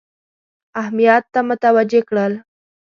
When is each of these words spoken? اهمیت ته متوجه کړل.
اهمیت 0.79 1.23
ته 1.33 1.39
متوجه 1.49 2.01
کړل. 2.09 2.33